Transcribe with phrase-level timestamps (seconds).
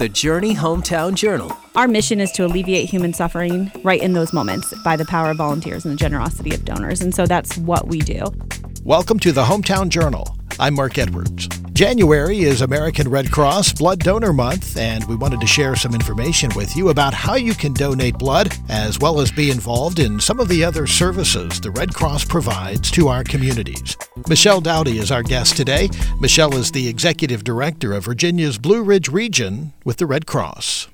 [0.00, 1.54] The Journey Hometown Journal.
[1.76, 5.36] Our mission is to alleviate human suffering right in those moments by the power of
[5.36, 7.02] volunteers and the generosity of donors.
[7.02, 8.24] And so that's what we do.
[8.82, 10.34] Welcome to the Hometown Journal.
[10.58, 11.50] I'm Mark Edwards.
[11.80, 16.50] January is American Red Cross Blood Donor Month, and we wanted to share some information
[16.54, 20.40] with you about how you can donate blood, as well as be involved in some
[20.40, 23.96] of the other services the Red Cross provides to our communities.
[24.28, 25.88] Michelle Dowdy is our guest today.
[26.20, 30.88] Michelle is the Executive Director of Virginia's Blue Ridge region with the Red Cross.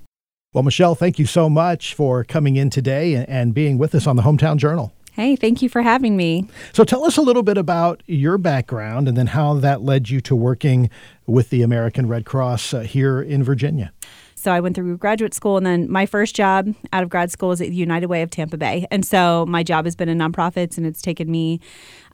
[0.53, 4.15] Well, Michelle, thank you so much for coming in today and being with us on
[4.15, 4.93] the Hometown Journal.
[5.16, 6.47] Hey, thank you for having me.
[6.75, 10.20] So, tell us a little bit about your background and then how that led you
[10.20, 10.91] to working
[11.27, 13.95] with the American Red Cross uh, here in Virginia.
[14.34, 17.48] So, I went through graduate school, and then my first job out of grad school
[17.48, 18.87] was at the United Way of Tampa Bay.
[18.91, 21.60] And so, my job has been in nonprofits, and it's taken me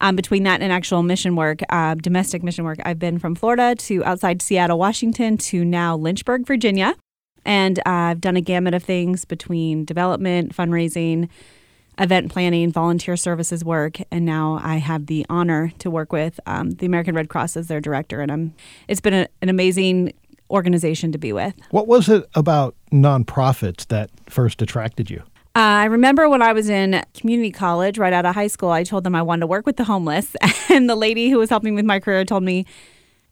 [0.00, 2.78] um, between that and actual mission work, uh, domestic mission work.
[2.84, 6.94] I've been from Florida to outside Seattle, Washington to now Lynchburg, Virginia.
[7.44, 7.82] And uh,
[8.14, 11.28] I've done a gamut of things between development, fundraising,
[11.98, 16.72] event planning, volunteer services work, and now I have the honor to work with um,
[16.72, 18.54] the American Red Cross as their director, and I'm.
[18.88, 20.12] It's been a, an amazing
[20.50, 21.54] organization to be with.
[21.70, 25.22] What was it about nonprofits that first attracted you?
[25.54, 28.84] Uh, I remember when I was in community college, right out of high school, I
[28.84, 30.34] told them I wanted to work with the homeless,
[30.70, 32.64] and the lady who was helping with my career told me,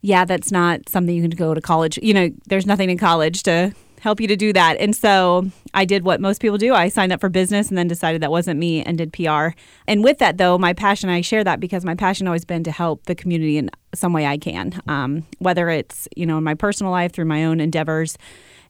[0.02, 1.98] "Yeah, that's not something you can go to college.
[2.02, 4.76] You know, there's nothing in college to help you to do that.
[4.80, 6.74] And so I did what most people do.
[6.74, 9.48] I signed up for business and then decided that wasn't me and did PR.
[9.86, 12.72] And with that, though, my passion, I share that because my passion always been to
[12.72, 16.54] help the community in some way I can, um, whether it's, you know, in my
[16.54, 18.16] personal life through my own endeavors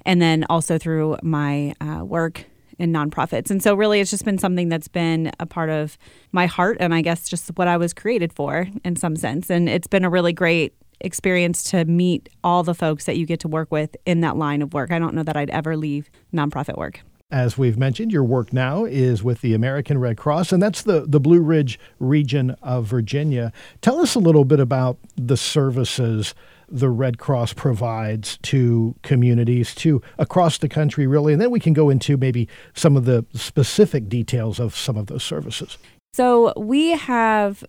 [0.04, 2.44] and then also through my uh, work
[2.78, 3.50] in nonprofits.
[3.50, 5.98] And so, really, it's just been something that's been a part of
[6.32, 9.50] my heart and I guess just what I was created for in some sense.
[9.50, 13.40] And it's been a really great experience to meet all the folks that you get
[13.40, 14.90] to work with in that line of work.
[14.92, 17.00] I don't know that I'd ever leave nonprofit work.
[17.32, 21.04] As we've mentioned, your work now is with the American Red Cross, and that's the,
[21.06, 23.52] the Blue Ridge region of Virginia.
[23.82, 26.34] Tell us a little bit about the services
[26.68, 31.72] the Red Cross provides to communities to across the country, really, and then we can
[31.72, 35.78] go into maybe some of the specific details of some of those services.
[36.12, 37.64] So we have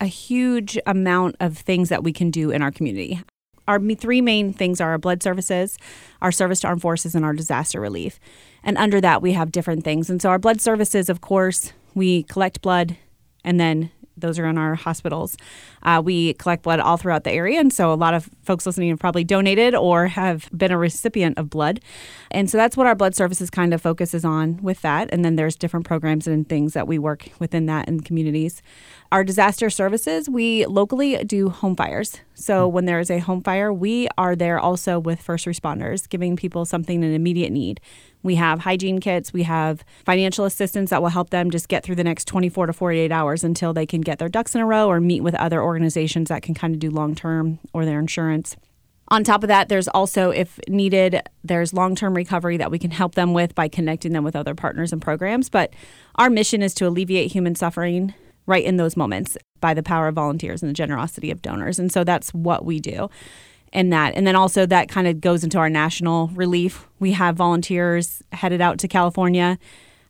[0.00, 3.20] a huge amount of things that we can do in our community.
[3.68, 5.76] Our three main things are our blood services,
[6.22, 8.20] our service to armed forces, and our disaster relief.
[8.62, 10.08] And under that, we have different things.
[10.08, 12.96] And so, our blood services, of course, we collect blood
[13.46, 15.36] and then those are in our hospitals.
[15.82, 18.88] Uh, we collect blood all throughout the area, and so a lot of folks listening
[18.88, 21.80] have probably donated or have been a recipient of blood.
[22.30, 25.10] And so that's what our blood services kind of focuses on with that.
[25.12, 28.62] And then there's different programs and things that we work within that in communities.
[29.12, 32.20] Our disaster services, we locally do home fires.
[32.34, 32.74] So hmm.
[32.74, 36.64] when there is a home fire, we are there also with first responders, giving people
[36.64, 37.80] something in immediate need.
[38.22, 41.94] We have hygiene kits, we have financial assistance that will help them just get through
[41.94, 44.88] the next 24 to 48 hours until they can get their ducks in a row
[44.88, 48.56] or meet with other organizations that can kind of do long term or their insurance.
[49.08, 52.90] On top of that, there's also, if needed, there's long term recovery that we can
[52.90, 55.48] help them with by connecting them with other partners and programs.
[55.48, 55.72] But
[56.16, 58.14] our mission is to alleviate human suffering
[58.46, 61.78] right in those moments by the power of volunteers and the generosity of donors.
[61.78, 63.08] And so that's what we do
[63.72, 64.14] in that.
[64.14, 66.86] And then also that kind of goes into our national relief.
[66.98, 69.58] We have volunteers headed out to California,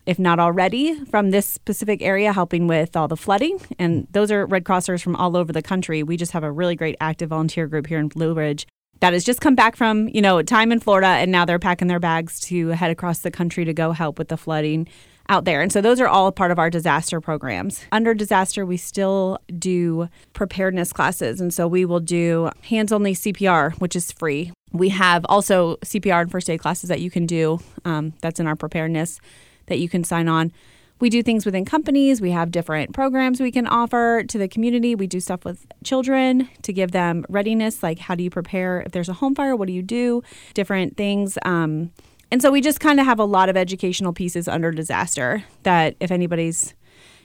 [0.04, 3.58] if not already, from this specific area, helping with all the flooding.
[3.78, 6.02] And those are Red Crossers from all over the country.
[6.02, 8.66] We just have a really great active volunteer group here in Blue Ridge
[9.00, 11.88] that has just come back from, you know, time in Florida and now they're packing
[11.88, 14.88] their bags to head across the country to go help with the flooding
[15.28, 15.60] out there.
[15.60, 17.84] And so those are all part of our disaster programs.
[17.90, 21.40] Under disaster, we still do preparedness classes.
[21.40, 24.52] And so we will do hands only CPR, which is free.
[24.72, 27.60] We have also CPR and first aid classes that you can do.
[27.84, 29.20] Um, that's in our preparedness
[29.66, 30.52] that you can sign on.
[30.98, 32.20] We do things within companies.
[32.20, 34.94] We have different programs we can offer to the community.
[34.94, 38.92] We do stuff with children to give them readiness, like how do you prepare if
[38.92, 39.54] there's a home fire?
[39.54, 40.22] What do you do?
[40.54, 41.36] Different things.
[41.44, 41.92] Um,
[42.32, 45.96] and so we just kind of have a lot of educational pieces under disaster that
[46.00, 46.74] if anybody's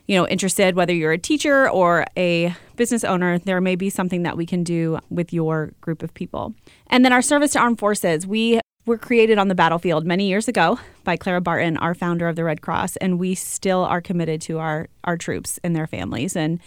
[0.07, 4.23] you know interested whether you're a teacher or a business owner there may be something
[4.23, 6.53] that we can do with your group of people
[6.87, 10.47] and then our service to armed forces we were created on the battlefield many years
[10.47, 14.41] ago by clara barton our founder of the red cross and we still are committed
[14.41, 16.59] to our our troops and their families and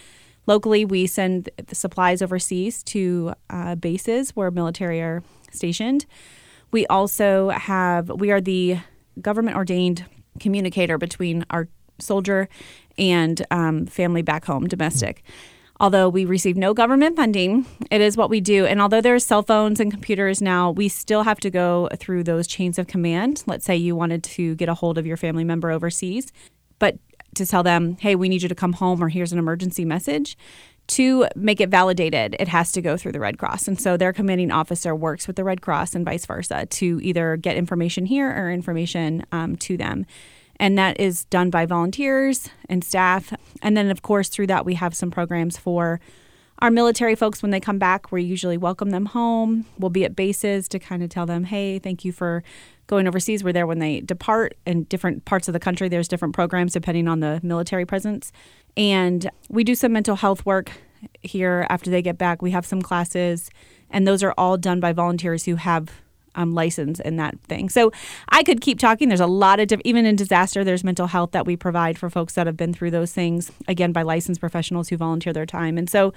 [0.46, 6.06] locally we send the supplies overseas to uh, bases where military are stationed
[6.74, 8.78] we also have, we are the
[9.20, 10.04] government ordained
[10.40, 11.68] communicator between our
[12.00, 12.48] soldier
[12.98, 15.22] and um, family back home, domestic.
[15.80, 18.64] Although we receive no government funding, it is what we do.
[18.66, 22.46] And although there's cell phones and computers now, we still have to go through those
[22.46, 23.42] chains of command.
[23.46, 26.32] Let's say you wanted to get a hold of your family member overseas,
[26.78, 26.98] but
[27.34, 30.36] to tell them, hey, we need you to come home or here's an emergency message.
[30.88, 33.68] To make it validated, it has to go through the Red Cross.
[33.68, 37.36] And so their commanding officer works with the Red Cross and vice versa to either
[37.36, 40.04] get information here or information um, to them
[40.60, 43.32] and that is done by volunteers and staff.
[43.62, 46.00] And then, of course, through that, we have some programs for
[46.60, 48.12] our military folks when they come back.
[48.12, 49.66] We usually welcome them home.
[49.78, 52.44] We'll be at bases to kind of tell them, hey, thank you for
[52.86, 53.42] going overseas.
[53.42, 54.56] We're there when they depart.
[54.64, 58.30] In different parts of the country, there's different programs depending on the military presence.
[58.76, 60.70] And we do some mental health work
[61.22, 62.40] here after they get back.
[62.40, 63.50] We have some classes,
[63.90, 65.90] and those are all done by volunteers who have
[66.34, 67.68] um, license in that thing.
[67.68, 67.92] So
[68.28, 69.08] I could keep talking.
[69.08, 72.10] There's a lot of different, even in disaster, there's mental health that we provide for
[72.10, 75.78] folks that have been through those things, again, by licensed professionals who volunteer their time.
[75.78, 76.12] And so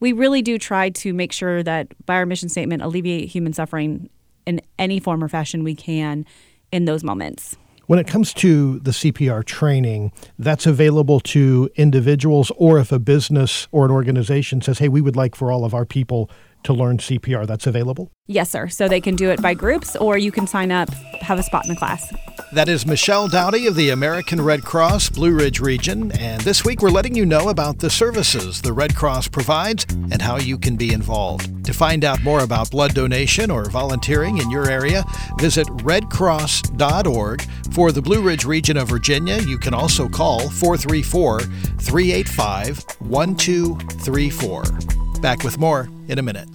[0.00, 4.10] we really do try to make sure that by our mission statement, alleviate human suffering
[4.46, 6.26] in any form or fashion we can
[6.72, 7.56] in those moments.
[7.86, 13.68] When it comes to the CPR training, that's available to individuals, or if a business
[13.70, 16.30] or an organization says, hey, we would like for all of our people
[16.64, 18.10] to learn CPR, that's available?
[18.26, 18.68] Yes, sir.
[18.68, 21.64] So they can do it by groups or you can sign up, have a spot
[21.64, 22.12] in the class.
[22.52, 26.12] That is Michelle Dowdy of the American Red Cross Blue Ridge region.
[26.12, 30.20] And this week we're letting you know about the services the Red Cross provides and
[30.20, 31.64] how you can be involved.
[31.64, 35.04] To find out more about blood donation or volunteering in your area,
[35.38, 37.42] visit redcross.org.
[37.72, 45.01] For the Blue Ridge region of Virginia, you can also call 434 385 1234.
[45.22, 46.48] Back with more in a minute.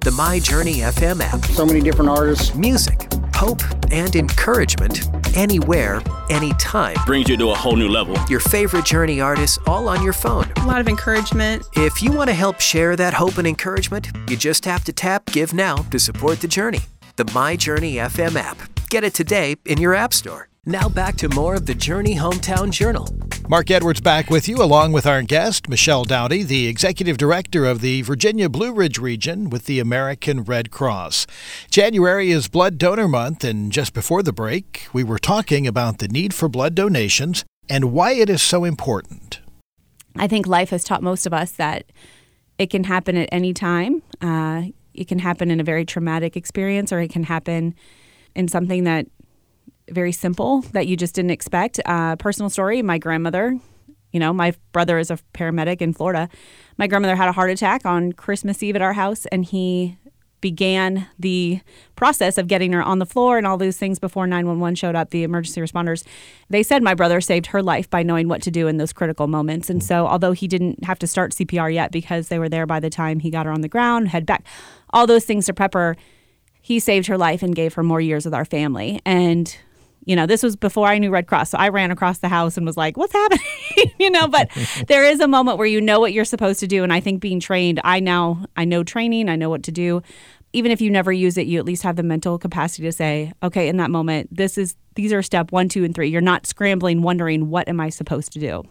[0.00, 1.44] The My Journey FM app.
[1.46, 2.54] So many different artists.
[2.54, 6.00] Music, hope, and encouragement anywhere,
[6.30, 6.94] anytime.
[7.06, 8.16] Brings you to a whole new level.
[8.28, 10.46] Your favorite Journey artists all on your phone.
[10.58, 11.64] A lot of encouragement.
[11.74, 15.26] If you want to help share that hope and encouragement, you just have to tap
[15.26, 16.80] Give Now to support the journey.
[17.16, 18.58] The My Journey FM app.
[18.90, 20.48] Get it today in your App Store.
[20.66, 23.08] Now back to more of the Journey Hometown Journal.
[23.48, 27.80] Mark Edwards back with you, along with our guest, Michelle Dowdy, the Executive Director of
[27.80, 31.26] the Virginia Blue Ridge region with the American Red Cross.
[31.68, 36.06] January is Blood Donor Month, and just before the break, we were talking about the
[36.06, 39.40] need for blood donations and why it is so important.
[40.14, 41.86] I think life has taught most of us that
[42.56, 44.00] it can happen at any time.
[44.20, 47.74] Uh, it can happen in a very traumatic experience, or it can happen
[48.36, 49.08] in something that
[49.90, 51.80] very simple that you just didn't expect.
[51.84, 53.58] Uh, personal story my grandmother,
[54.12, 56.28] you know, my brother is a paramedic in Florida.
[56.76, 59.98] My grandmother had a heart attack on Christmas Eve at our house, and he
[60.42, 61.60] began the
[61.96, 65.10] process of getting her on the floor and all those things before 911 showed up,
[65.10, 66.04] the emergency responders.
[66.50, 69.28] They said my brother saved her life by knowing what to do in those critical
[69.28, 69.70] moments.
[69.70, 72.80] And so, although he didn't have to start CPR yet because they were there by
[72.80, 74.44] the time he got her on the ground, head back,
[74.90, 75.96] all those things to prep her,
[76.60, 79.00] he saved her life and gave her more years with our family.
[79.06, 79.56] And
[80.04, 81.50] you know, this was before I knew Red Cross.
[81.50, 83.44] So I ran across the house and was like, what's happening?
[83.98, 84.50] you know, but
[84.88, 86.82] there is a moment where you know what you're supposed to do.
[86.82, 90.02] And I think being trained, I now, I know training, I know what to do.
[90.52, 93.32] Even if you never use it, you at least have the mental capacity to say,
[93.42, 96.08] okay, in that moment, this is, these are step one, two, and three.
[96.08, 98.64] You're not scrambling, wondering, what am I supposed to do?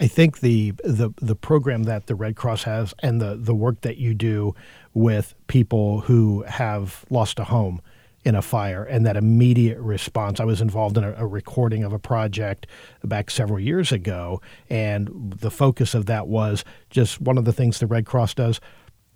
[0.00, 3.80] I think the, the the program that the Red Cross has and the the work
[3.80, 4.54] that you do
[4.94, 7.80] with people who have lost a home
[8.24, 10.40] in a fire and that immediate response.
[10.40, 12.66] I was involved in a, a, recording of a project
[13.04, 17.78] back several years ago, and the focus of that was just one of the things
[17.78, 18.60] the Red Cross does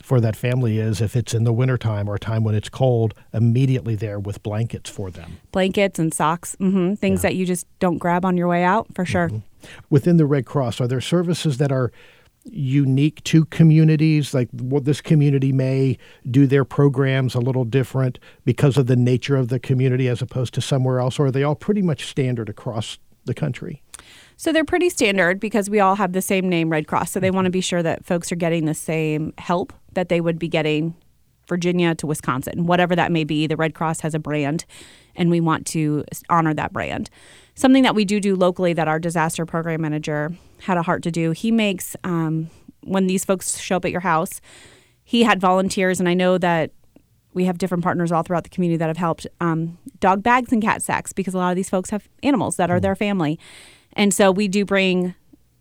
[0.02, 3.14] for that family is if it's in the wintertime or a time when it's cold,
[3.32, 5.38] immediately there with blankets for them.
[5.52, 6.94] Blankets and socks, mm-hmm.
[6.94, 7.30] things yeah.
[7.30, 9.28] that you just don't grab on your way out, for sure.
[9.28, 9.68] Mm-hmm.
[9.90, 11.92] Within the Red Cross, are there services that are
[12.44, 15.96] unique to communities like what this community may
[16.30, 20.52] do their programs a little different because of the nature of the community as opposed
[20.54, 23.82] to somewhere else or are they all pretty much standard across the country?
[24.36, 27.28] So they're pretty standard because we all have the same name red cross so they
[27.28, 27.36] mm-hmm.
[27.36, 30.48] want to be sure that folks are getting the same help that they would be
[30.48, 30.94] getting
[31.48, 34.64] virginia to wisconsin whatever that may be the red cross has a brand
[35.16, 37.10] and we want to honor that brand
[37.54, 40.32] something that we do do locally that our disaster program manager
[40.62, 41.32] had a heart to do.
[41.32, 42.50] He makes um,
[42.82, 44.40] when these folks show up at your house.
[45.04, 46.70] He had volunteers, and I know that
[47.34, 50.62] we have different partners all throughout the community that have helped um, dog bags and
[50.62, 53.38] cat sacks because a lot of these folks have animals that are their family,
[53.94, 55.14] and so we do bring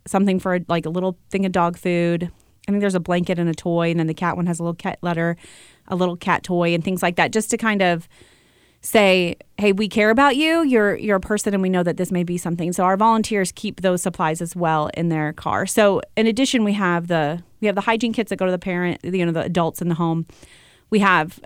[0.06, 2.32] something for like a little thing of dog food.
[2.68, 4.64] I think there's a blanket and a toy, and then the cat one has a
[4.64, 5.36] little cat letter,
[5.88, 8.08] a little cat toy, and things like that, just to kind of
[8.82, 10.64] say, hey, we care about you.
[10.64, 12.74] You're you're a person, and we know that this may be something.
[12.74, 15.66] So our volunteers keep those supplies as well in their car.
[15.66, 18.60] So in addition, we have the we have the hygiene kits that go to the
[18.60, 20.26] parent, you know, the adults in the home.
[20.90, 21.40] We have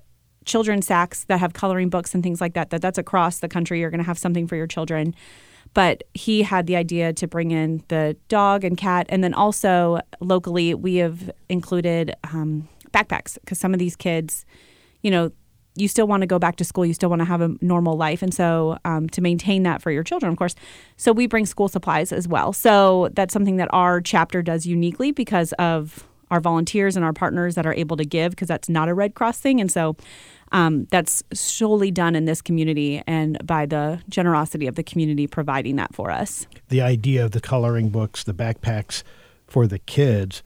[0.46, 2.70] children's sacks that have coloring books and things like that.
[2.70, 3.80] That that's across the country.
[3.80, 5.14] You're going to have something for your children.
[5.74, 10.00] But he had the idea to bring in the dog and cat, and then also
[10.22, 14.46] locally we have included um, backpacks because some of these kids,
[15.02, 15.32] you know,
[15.76, 16.86] you still want to go back to school.
[16.86, 18.22] You still want to have a normal life.
[18.22, 20.56] And so, um, to maintain that for your children, of course.
[20.98, 22.54] So, we bring school supplies as well.
[22.54, 27.56] So, that's something that our chapter does uniquely because of our volunteers and our partners
[27.56, 29.62] that are able to give, because that's not a Red Cross thing.
[29.62, 29.96] And so,
[30.52, 35.76] um, that's solely done in this community and by the generosity of the community providing
[35.76, 36.48] that for us.
[36.70, 39.04] The idea of the coloring books, the backpacks
[39.48, 40.42] for the kids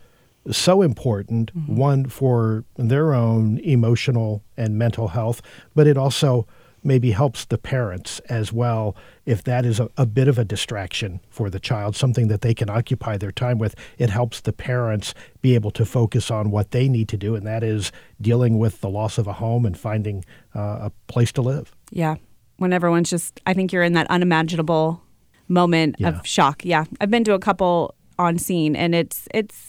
[0.52, 1.76] so important, mm-hmm.
[1.76, 5.42] one for their own emotional and mental health,
[5.76, 6.48] but it also
[6.84, 11.20] maybe helps the parents as well if that is a, a, bit of a distraction
[11.30, 13.76] for the child, something that they can occupy their time with.
[13.98, 17.46] It helps the parents be able to focus on what they need to do, and
[17.46, 17.92] that is
[18.22, 21.76] dealing with the loss of a home and finding uh, a place to live.
[21.92, 22.16] Yeah.
[22.58, 25.02] When everyone's just, I think you're in that unimaginable
[25.48, 26.10] moment yeah.
[26.10, 26.64] of shock.
[26.66, 26.86] Yeah.
[27.00, 29.69] I've been to a couple on scene, and it's, it's,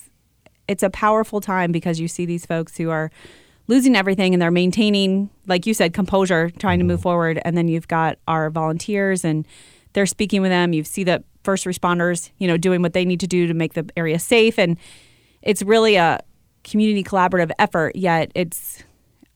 [0.70, 3.10] it's a powerful time because you see these folks who are
[3.66, 7.02] losing everything and they're maintaining, like you said, composure, trying to move mm-hmm.
[7.02, 7.42] forward.
[7.44, 9.48] And then you've got our volunteers and
[9.94, 10.72] they're speaking with them.
[10.72, 13.74] You see the first responders, you know, doing what they need to do to make
[13.74, 14.60] the area safe.
[14.60, 14.76] And
[15.42, 16.20] it's really a
[16.62, 18.84] community collaborative effort, yet it's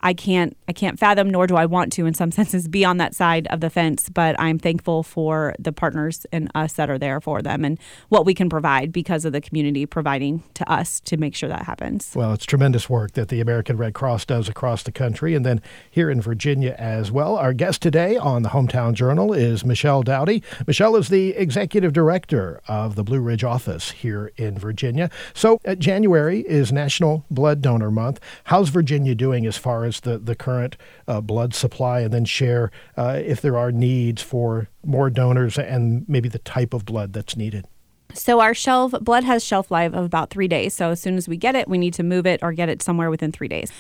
[0.04, 2.99] I can't I can't fathom nor do I want to in some senses be on
[2.99, 6.99] that side of the fence, but I'm thankful for the partners and us that are
[6.99, 7.78] there for them and
[8.11, 11.62] what we can provide because of the community providing to us to make sure that
[11.62, 12.12] happens.
[12.14, 15.62] Well, it's tremendous work that the American Red Cross does across the country and then
[15.90, 17.37] here in Virginia as well.
[17.37, 20.42] Our guest today on the Hometown Journal is Michelle Dowdy.
[20.66, 25.08] Michelle is the executive director of the Blue Ridge office here in Virginia.
[25.32, 28.20] So, uh, January is National Blood Donor Month.
[28.44, 30.76] How's Virginia doing as far as the, the current
[31.08, 36.04] uh, blood supply and then share uh, if there are needs for more donors and
[36.08, 37.66] maybe the type of blood that's needed.
[38.12, 40.74] So our shelf blood has shelf life of about three days.
[40.74, 42.82] So as soon as we get it, we need to move it or get it
[42.82, 43.72] somewhere within three days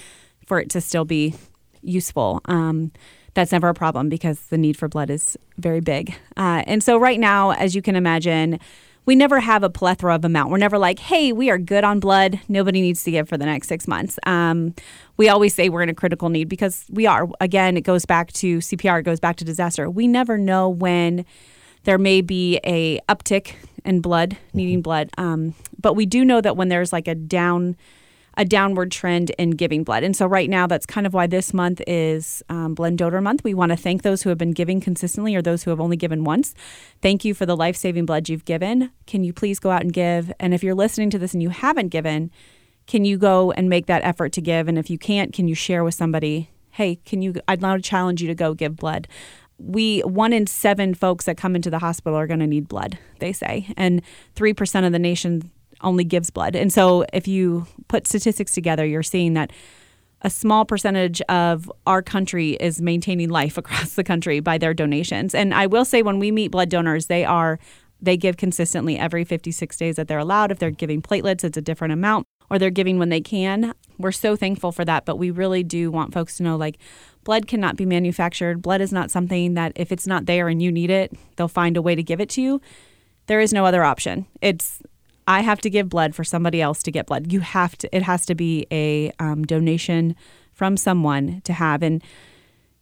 [0.46, 1.34] for it to still be
[1.82, 2.40] useful.
[2.46, 2.92] Um,
[3.34, 6.14] that's never a problem because the need for blood is very big.
[6.36, 8.60] Uh, and so right now, as you can imagine,
[9.06, 10.50] we never have a plethora of amount.
[10.50, 12.40] We're never like, hey, we are good on blood.
[12.48, 14.18] Nobody needs to give for the next six months.
[14.24, 14.74] Um,
[15.16, 17.28] we always say we're in a critical need because we are.
[17.40, 19.90] Again, it goes back to CPR, it goes back to disaster.
[19.90, 21.24] We never know when
[21.84, 25.10] there may be a uptick in blood, needing blood.
[25.18, 27.76] Um, but we do know that when there's like a down
[28.36, 30.02] a downward trend in giving blood.
[30.02, 33.44] And so, right now, that's kind of why this month is um, Blood Donor Month.
[33.44, 35.96] We want to thank those who have been giving consistently or those who have only
[35.96, 36.54] given once.
[37.00, 38.90] Thank you for the life saving blood you've given.
[39.06, 40.32] Can you please go out and give?
[40.40, 42.30] And if you're listening to this and you haven't given,
[42.86, 44.68] can you go and make that effort to give?
[44.68, 46.50] And if you can't, can you share with somebody?
[46.70, 47.34] Hey, can you?
[47.46, 49.08] I'd to challenge you to go give blood
[49.58, 52.98] we one in seven folks that come into the hospital are going to need blood
[53.20, 54.02] they say and
[54.34, 55.50] 3% of the nation
[55.80, 56.56] only gives blood.
[56.56, 59.52] And so if you put statistics together, you're seeing that
[60.22, 65.34] a small percentage of our country is maintaining life across the country by their donations.
[65.34, 67.58] And I will say when we meet blood donors, they are
[68.00, 70.50] they give consistently every 56 days that they're allowed.
[70.50, 73.74] If they're giving platelets, it's a different amount or they're giving when they can.
[73.98, 76.78] We're so thankful for that, but we really do want folks to know like
[77.22, 78.62] blood cannot be manufactured.
[78.62, 81.76] Blood is not something that if it's not there and you need it, they'll find
[81.76, 82.60] a way to give it to you.
[83.26, 84.26] There is no other option.
[84.42, 84.82] It's
[85.26, 87.32] I have to give blood for somebody else to get blood.
[87.32, 90.16] You have to, it has to be a um, donation
[90.52, 91.82] from someone to have.
[91.82, 92.02] And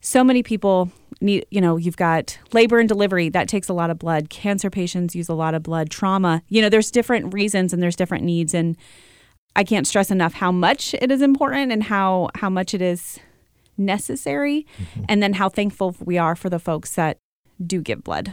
[0.00, 3.90] so many people need, you know, you've got labor and delivery, that takes a lot
[3.90, 4.28] of blood.
[4.28, 5.90] Cancer patients use a lot of blood.
[5.90, 8.52] Trauma, you know, there's different reasons and there's different needs.
[8.52, 8.76] And
[9.54, 13.20] I can't stress enough how much it is important and how, how much it is
[13.78, 14.66] necessary.
[14.78, 15.04] Mm-hmm.
[15.08, 17.18] And then how thankful we are for the folks that
[17.64, 18.32] do give blood.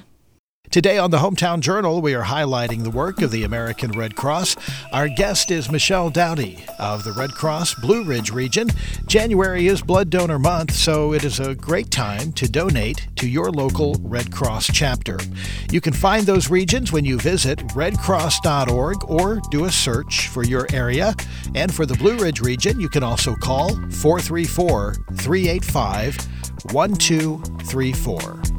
[0.72, 4.56] Today on the Hometown Journal, we are highlighting the work of the American Red Cross.
[4.94, 8.70] Our guest is Michelle Dowdy of the Red Cross Blue Ridge region.
[9.08, 13.50] January is Blood Donor Month, so it is a great time to donate to your
[13.50, 15.18] local Red Cross chapter.
[15.72, 20.68] You can find those regions when you visit redcross.org or do a search for your
[20.72, 21.16] area.
[21.56, 26.16] And for the Blue Ridge region, you can also call 434 385
[26.72, 28.59] 1234.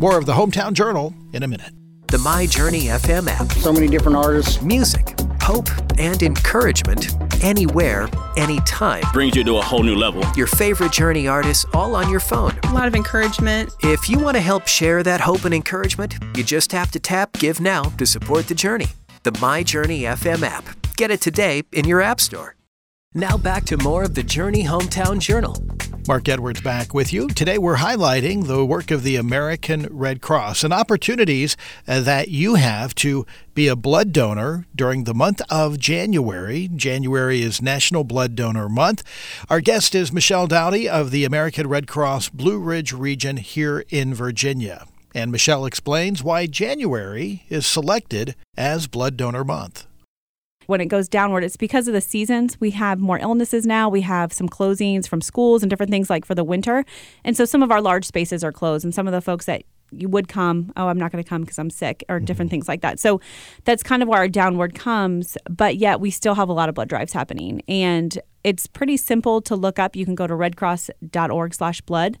[0.00, 1.72] More of the Hometown Journal in a minute.
[2.06, 3.52] The My Journey FM app.
[3.52, 4.62] So many different artists.
[4.62, 7.14] Music, hope, and encouragement
[7.44, 9.02] anywhere, anytime.
[9.12, 10.24] Brings you to a whole new level.
[10.34, 12.58] Your favorite Journey artists all on your phone.
[12.64, 13.74] A lot of encouragement.
[13.80, 17.34] If you want to help share that hope and encouragement, you just have to tap
[17.34, 18.88] Give Now to support the Journey.
[19.24, 20.64] The My Journey FM app.
[20.96, 22.56] Get it today in your App Store.
[23.16, 25.56] Now back to more of the Journey Hometown Journal.
[26.06, 27.26] Mark Edwards back with you.
[27.26, 31.56] Today we're highlighting the work of the American Red Cross and opportunities
[31.88, 36.70] uh, that you have to be a blood donor during the month of January.
[36.72, 39.02] January is National Blood Donor Month.
[39.48, 44.14] Our guest is Michelle Dowdy of the American Red Cross Blue Ridge region here in
[44.14, 44.86] Virginia.
[45.16, 49.88] And Michelle explains why January is selected as Blood Donor Month
[50.70, 52.58] when it goes downward, it's because of the seasons.
[52.60, 53.88] We have more illnesses now.
[53.88, 56.84] We have some closings from schools and different things like for the winter.
[57.24, 59.64] And so some of our large spaces are closed, and some of the folks that
[59.90, 62.54] you would come, oh, I'm not going to come because I'm sick, or different mm-hmm.
[62.54, 63.00] things like that.
[63.00, 63.20] So
[63.64, 66.76] that's kind of where our downward comes, but yet we still have a lot of
[66.76, 67.62] blood drives happening.
[67.66, 69.96] And it's pretty simple to look up.
[69.96, 72.16] You can go to redcross.org slash blood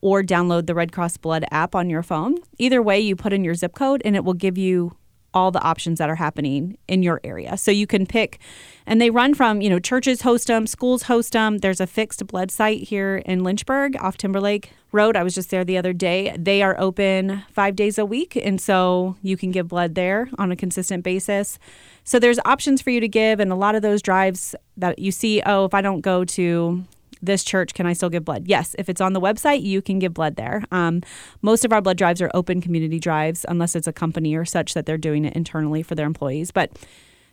[0.00, 2.38] or download the Red Cross Blood app on your phone.
[2.58, 4.96] Either way, you put in your zip code and it will give you
[5.34, 7.56] all the options that are happening in your area.
[7.56, 8.38] So you can pick,
[8.86, 11.58] and they run from, you know, churches host them, schools host them.
[11.58, 15.16] There's a fixed blood site here in Lynchburg off Timberlake Road.
[15.16, 16.36] I was just there the other day.
[16.38, 20.52] They are open five days a week, and so you can give blood there on
[20.52, 21.58] a consistent basis.
[22.04, 25.12] So there's options for you to give, and a lot of those drives that you
[25.12, 26.84] see, oh, if I don't go to
[27.22, 28.44] this church, can I still give blood?
[28.46, 30.64] Yes, if it's on the website, you can give blood there.
[30.72, 31.02] Um,
[31.40, 34.74] most of our blood drives are open community drives, unless it's a company or such
[34.74, 36.50] that they're doing it internally for their employees.
[36.50, 36.72] But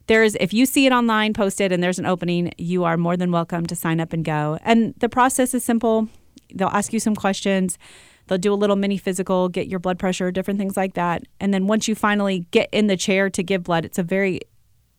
[0.08, 3.32] there's if you see it online posted and there's an opening, you are more than
[3.32, 4.58] welcome to sign up and go.
[4.64, 6.08] And the process is simple.
[6.54, 7.78] They'll ask you some questions.
[8.28, 11.24] They'll do a little mini physical, get your blood pressure, different things like that.
[11.40, 14.42] And then once you finally get in the chair to give blood, it's a very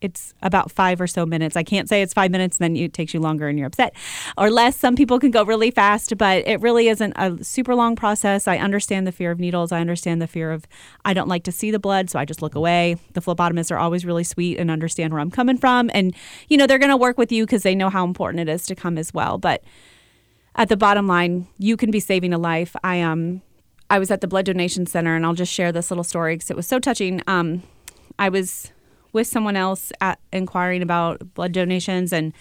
[0.00, 1.56] it's about five or so minutes.
[1.56, 3.94] I can't say it's five minutes, then it takes you longer and you're upset,
[4.38, 4.76] or less.
[4.76, 8.48] Some people can go really fast, but it really isn't a super long process.
[8.48, 9.72] I understand the fear of needles.
[9.72, 10.66] I understand the fear of
[11.04, 12.96] I don't like to see the blood, so I just look away.
[13.12, 16.14] The phlebotomists are always really sweet and understand where I'm coming from, and
[16.48, 18.66] you know they're going to work with you because they know how important it is
[18.66, 19.38] to come as well.
[19.38, 19.62] But
[20.56, 22.74] at the bottom line, you can be saving a life.
[22.82, 23.42] I um
[23.90, 26.50] I was at the blood donation center, and I'll just share this little story because
[26.50, 27.22] it was so touching.
[27.26, 27.64] Um,
[28.18, 28.70] I was
[29.12, 32.32] with someone else at, inquiring about blood donations and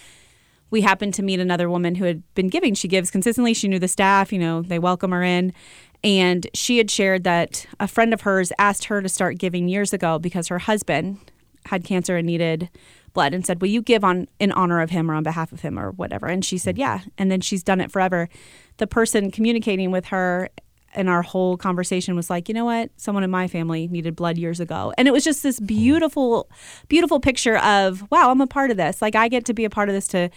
[0.71, 2.73] we happened to meet another woman who had been giving.
[2.75, 3.53] She gives consistently.
[3.53, 5.53] She knew the staff, you know, they welcome her in.
[6.03, 9.93] And she had shared that a friend of hers asked her to start giving years
[9.93, 11.17] ago because her husband
[11.65, 12.69] had cancer and needed
[13.13, 15.61] blood and said, Will you give on in honor of him or on behalf of
[15.61, 16.27] him or whatever?
[16.27, 16.79] And she said, mm.
[16.79, 16.99] Yeah.
[17.17, 18.29] And then she's done it forever.
[18.77, 20.49] The person communicating with her
[20.93, 22.89] and our whole conversation was like, you know what?
[22.97, 24.93] Someone in my family needed blood years ago.
[24.97, 26.49] And it was just this beautiful,
[26.87, 29.01] beautiful picture of, wow, I'm a part of this.
[29.01, 30.29] Like, I get to be a part of this to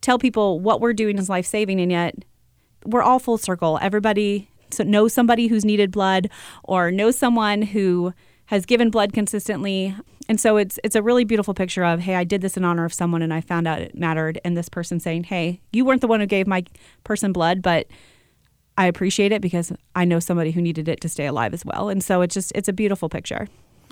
[0.00, 1.80] tell people what we're doing is life saving.
[1.80, 2.14] And yet,
[2.84, 3.78] we're all full circle.
[3.82, 4.48] Everybody
[4.78, 6.30] knows somebody who's needed blood
[6.64, 8.14] or knows someone who
[8.46, 9.94] has given blood consistently.
[10.28, 12.84] And so it's it's a really beautiful picture of, hey, I did this in honor
[12.84, 14.40] of someone and I found out it mattered.
[14.44, 16.64] And this person saying, hey, you weren't the one who gave my
[17.04, 17.86] person blood, but
[18.78, 21.88] I appreciate it because I know somebody who needed it to stay alive as well.
[21.88, 23.48] And so it's just it's a beautiful picture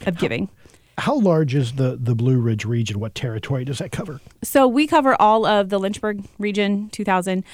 [0.06, 0.48] of giving.
[0.96, 2.98] How large is the the Blue Ridge region?
[2.98, 4.20] What territory does that cover?
[4.42, 7.44] So we cover all of the Lynchburg region, 2000,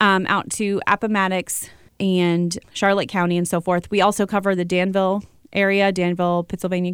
[0.00, 1.68] um, out to Appomattox
[2.00, 3.90] and Charlotte County and so forth.
[3.90, 6.92] We also cover the Danville area, Danville, Pittsylvania,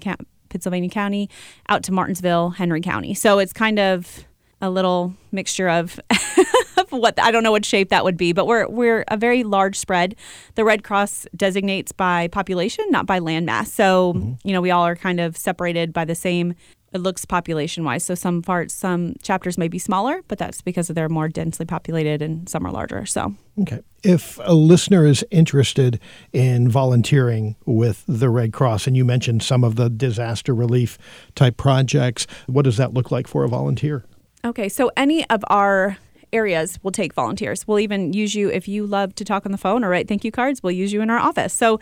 [0.49, 1.31] Pittsylvania County,
[1.69, 3.15] out to Martinsville, Henry County.
[3.15, 4.25] So it's kind of
[4.61, 5.99] a little mixture of
[6.91, 9.79] what I don't know what shape that would be, but we're we're a very large
[9.79, 10.17] spread.
[10.55, 13.69] The Red Cross designates by population, not by landmass.
[13.69, 14.33] So mm-hmm.
[14.45, 16.55] you know we all are kind of separated by the same.
[16.93, 18.03] It looks population wise.
[18.05, 22.21] So some parts, some chapters may be smaller, but that's because they're more densely populated
[22.21, 23.07] and some are larger.
[23.07, 26.01] So okay, if a listener is interested
[26.33, 30.99] in volunteering with the Red Cross, and you mentioned some of the disaster relief
[31.37, 34.05] type projects, what does that look like for a volunteer?
[34.45, 35.99] Okay, so any of our
[36.33, 37.67] areas will take volunteers.
[37.67, 40.25] We'll even use you if you love to talk on the phone or write thank
[40.25, 41.53] you cards, we'll use you in our office.
[41.53, 41.81] So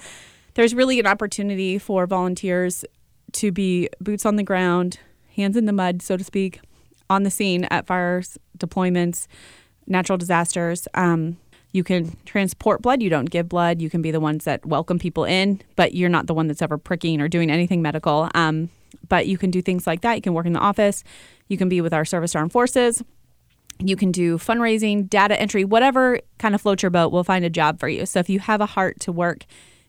[0.55, 2.85] there's really an opportunity for volunteers
[3.33, 4.99] to be boots on the ground,
[5.37, 6.61] hands in the mud, so to speak,
[7.11, 9.27] on the scene at fires, deployments,
[9.87, 10.89] natural disasters.
[10.95, 11.37] Um,
[11.73, 13.03] you can transport blood.
[13.03, 13.81] You don't give blood.
[13.81, 16.63] You can be the ones that welcome people in, but you're not the one that's
[16.63, 18.31] ever pricking or doing anything medical.
[18.35, 18.71] Um,
[19.09, 20.15] but you can do things like that.
[20.15, 21.05] You can work in the office.
[21.47, 23.03] You can be with our service armed forces.
[23.81, 27.51] You can do fundraising, data entry, whatever kind of floats your boat, we'll find a
[27.51, 28.07] job for you.
[28.07, 29.45] So if you have a heart to work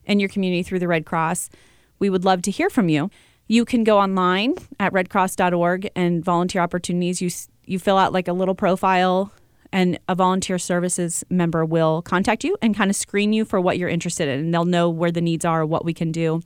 [0.06, 1.50] in your community through the Red Cross,
[1.98, 3.10] we would love to hear from you.
[3.48, 7.22] You can go online at redcross.org and volunteer opportunities.
[7.22, 7.30] You
[7.66, 9.32] you fill out like a little profile
[9.72, 13.78] and a volunteer services member will contact you and kind of screen you for what
[13.78, 16.42] you're interested in and they'll know where the needs are what we can do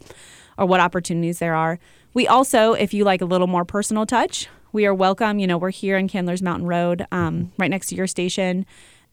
[0.58, 1.80] or what opportunities there are
[2.14, 5.58] we also if you like a little more personal touch we are welcome you know
[5.58, 8.66] we're here in candler's mountain road um, right next to your station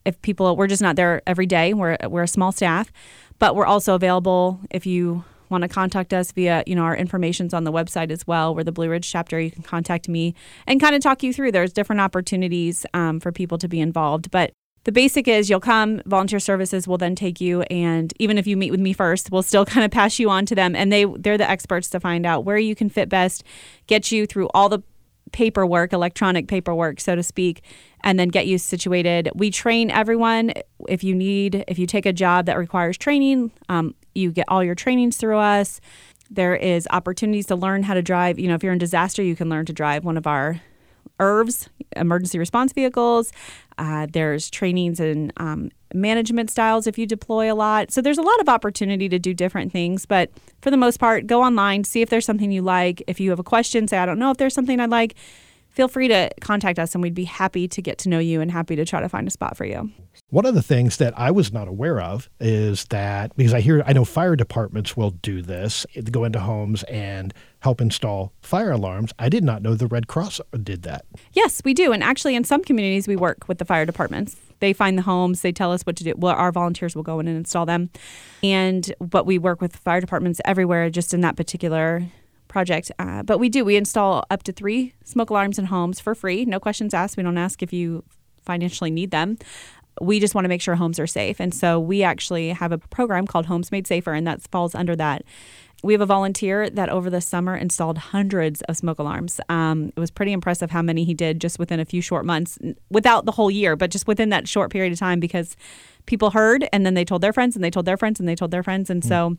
[0.05, 2.91] if people we're just not there every day we're, we're a small staff
[3.39, 7.53] but we're also available if you want to contact us via, you know, our information's
[7.53, 8.55] on the website as well.
[8.55, 9.41] We're the Blue Ridge chapter.
[9.41, 10.35] You can contact me
[10.67, 11.51] and kind of talk you through.
[11.51, 14.53] There's different opportunities um, for people to be involved, but
[14.85, 18.57] the basic is you'll come volunteer services will then take you and even if you
[18.57, 21.05] meet with me first we'll still kind of pass you on to them and they
[21.19, 23.45] they're the experts to find out where you can fit best
[23.87, 24.83] get you through all the
[25.33, 27.63] paperwork electronic paperwork so to speak
[28.03, 30.53] and then get you situated we train everyone
[30.89, 34.63] if you need if you take a job that requires training um, you get all
[34.63, 35.81] your trainings through us.
[36.31, 38.39] There is opportunities to learn how to drive.
[38.39, 40.61] You know, if you're in disaster, you can learn to drive one of our
[41.19, 43.33] ERVs, emergency response vehicles.
[43.79, 47.91] Uh, there's trainings and um, management styles if you deploy a lot.
[47.91, 50.07] So there's a lot of opportunity to do different things.
[50.07, 50.31] But
[50.63, 53.03] for the most part, go online, see if there's something you like.
[53.07, 55.17] If you have a question, say, I don't know if there's something I'd like
[55.71, 58.51] feel free to contact us and we'd be happy to get to know you and
[58.51, 59.91] happy to try to find a spot for you.
[60.29, 63.83] One of the things that I was not aware of is that because I hear
[63.87, 69.13] I know fire departments will do this, go into homes and help install fire alarms.
[69.19, 71.05] I did not know the Red Cross did that.
[71.33, 71.93] Yes, we do.
[71.93, 74.37] And actually in some communities we work with the fire departments.
[74.61, 76.15] They find the homes, they tell us what to do.
[76.17, 77.91] Well, our volunteers will go in and install them.
[78.43, 82.05] And but we work with fire departments everywhere just in that particular
[82.47, 82.93] project.
[82.99, 83.65] Uh, but we do.
[83.65, 86.45] We install up to three smoke alarms in homes for free.
[86.45, 87.17] No questions asked.
[87.17, 88.05] We don't ask if you
[88.45, 89.39] financially need them.
[90.01, 91.41] We just want to make sure homes are safe.
[91.41, 94.97] And so we actually have a program called Homes Made Safer, and that falls under
[94.97, 95.25] that.
[95.83, 99.41] We have a volunteer that over the summer installed hundreds of smoke alarms.
[99.49, 102.59] Um, it was pretty impressive how many he did just within a few short months,
[102.91, 105.57] without the whole year, but just within that short period of time because
[106.07, 108.35] people heard and then they told their friends and they told their friends and they
[108.35, 108.91] told their friends.
[108.91, 109.09] And mm.
[109.09, 109.37] so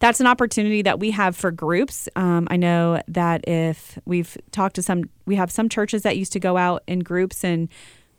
[0.00, 2.08] that's an opportunity that we have for groups.
[2.16, 6.32] Um, I know that if we've talked to some, we have some churches that used
[6.32, 7.68] to go out in groups and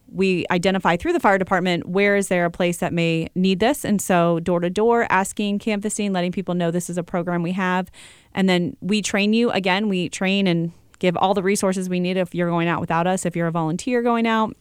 [0.08, 3.84] we identify through the fire department where is there a place that may need this?
[3.84, 7.54] And so door to door asking canvassing letting people know this is a program we
[7.54, 7.90] have.
[8.34, 9.50] And then we train you.
[9.52, 13.08] Again we train and give all the resources we need if you're going out without
[13.08, 14.56] us if you're a volunteer going out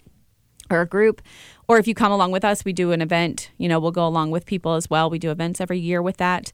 [0.70, 1.20] or a group.
[1.68, 3.50] Or if you come along with us we do an event.
[3.58, 5.10] You know we'll go along with people as well.
[5.10, 6.52] We do events every year with that.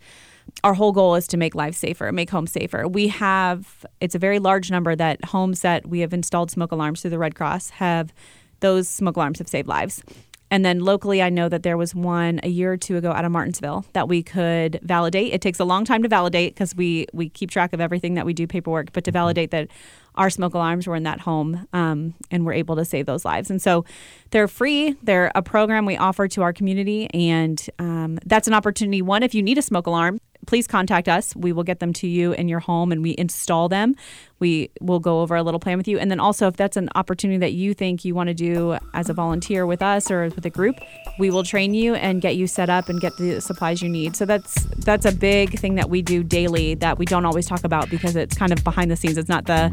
[0.65, 2.89] Our whole goal is to make lives safer make homes safer.
[2.89, 7.03] We have it's a very large number that homes that we have installed smoke alarms
[7.03, 8.13] through the red cross have
[8.61, 10.03] those smoke alarms have saved lives
[10.51, 13.25] and then locally, I know that there was one a year or two ago out
[13.25, 15.33] of Martinsville that we could validate.
[15.33, 18.27] It takes a long time to validate because we we keep track of everything that
[18.27, 19.17] we do paperwork, but to mm-hmm.
[19.17, 19.69] validate that
[20.17, 23.49] our smoke alarms were in that home um, and we're able to save those lives.
[23.49, 23.85] And so
[24.31, 24.97] they're free.
[25.05, 29.03] They're a program we offer to our community, and um, that's an opportunity.
[29.03, 31.35] One, if you need a smoke alarm, please contact us.
[31.37, 33.95] We will get them to you in your home and we install them.
[34.39, 35.99] We will go over a little plan with you.
[35.99, 39.11] And then also, if that's an opportunity that you think you want to do as
[39.11, 40.77] a volunteer with us or with a group,
[41.19, 44.17] we will train you and get you set up and get the supplies you need.
[44.17, 47.65] So that's that's a big thing that we do daily that we don't always talk
[47.65, 49.19] about because it's kind of behind the scenes.
[49.19, 49.71] It's not the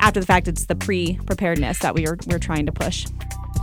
[0.00, 3.06] after the fact, it's the pre preparedness that we are, we're trying to push.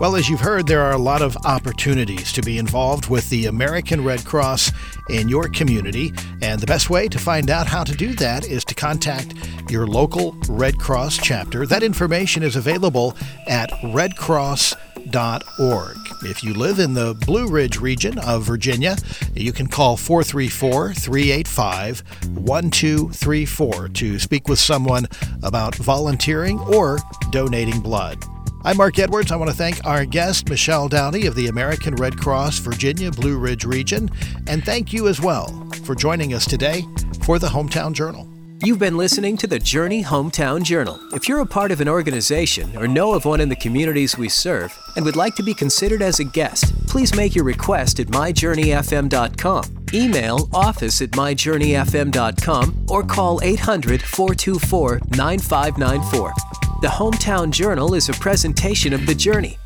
[0.02, 3.46] Well, as you've heard, there are a lot of opportunities to be involved with the
[3.46, 4.72] American Red Cross
[5.12, 6.12] in your community.
[6.42, 9.36] And the best way to find out how to do that is to contact
[9.70, 11.68] your local Red Cross chapter.
[11.68, 13.16] That information is available
[13.48, 15.98] at redcross.org.
[16.24, 18.96] If you live in the Blue Ridge region of Virginia,
[19.36, 22.00] you can call 434 385
[22.40, 25.06] 1234 to speak with someone
[25.44, 26.98] about volunteering or
[27.30, 28.18] donating blood.
[28.63, 29.32] I'm Mark Edwards.
[29.32, 33.39] I want to thank our guest, Michelle Dowdy of the American Red Cross Virginia Blue
[33.39, 34.08] Ridge region,
[34.45, 35.47] and thank you as well
[35.84, 36.84] for joining us today
[37.24, 38.28] for the Hometown Journal.
[38.63, 41.00] You've been listening to the Journey Hometown Journal.
[41.12, 44.30] If you're a part of an organization or know of one in the communities we
[44.30, 48.08] serve and would like to be considered as a guest, please make your request at
[48.08, 49.86] myjourneyfm.com.
[49.91, 56.71] Email office at myjourneyfm.com or call 800 424 9594.
[56.82, 59.60] The Hometown Journal is a presentation of The Journey